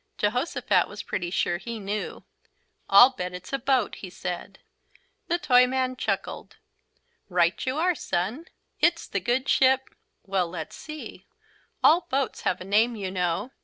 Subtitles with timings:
[0.17, 2.23] Jehosophat was pretty sure he knew.
[2.89, 4.57] "I'll bet it's a boat," he said.
[5.27, 6.57] The Toyman chuckled.
[7.29, 8.47] "Right you are, Son.
[8.79, 9.93] It's the Good Ship
[10.25, 11.27] well, let's see.
[11.83, 13.51] All boats have a name, you know.